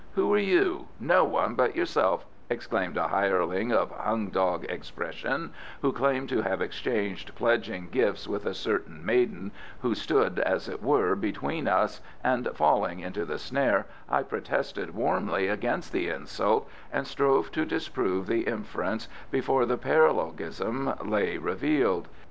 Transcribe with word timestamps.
"Who 0.15 0.33
are 0.33 0.39
you, 0.39 0.87
no 0.99 1.23
one 1.23 1.53
but 1.53 1.75
yourself," 1.75 2.25
exclaimed 2.49 2.97
a 2.97 3.09
hireling 3.09 3.71
of 3.71 3.91
hung 3.91 4.29
dog 4.29 4.65
expression 4.67 5.53
who 5.83 5.91
claimed 5.93 6.27
to 6.29 6.41
have 6.41 6.59
exchanged 6.59 7.35
pledging 7.35 7.87
gifts 7.91 8.27
with 8.27 8.47
a 8.47 8.55
certain 8.55 9.05
maiden 9.05 9.51
who 9.83 9.93
stood, 9.93 10.39
as 10.39 10.67
it 10.67 10.81
were, 10.81 11.15
between 11.15 11.67
us, 11.67 12.01
and 12.23 12.49
falling 12.55 12.99
into 12.99 13.25
the 13.25 13.37
snare, 13.37 13.85
I 14.09 14.23
protested 14.23 14.95
warmly 14.95 15.47
against 15.47 15.91
the 15.91 16.09
insult, 16.09 16.67
and 16.91 17.05
strove 17.05 17.51
to 17.51 17.63
disprove 17.63 18.25
the 18.25 18.47
inference 18.47 19.07
before 19.29 19.67
the 19.67 19.77
paralogism 19.77 20.95
lay 21.07 21.37
revealed. 21.37 22.07